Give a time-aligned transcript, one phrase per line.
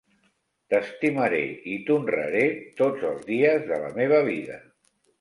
[0.73, 1.43] T'estimaré
[1.75, 2.43] i t'honraré
[2.83, 4.63] tots els dies de la meva vida.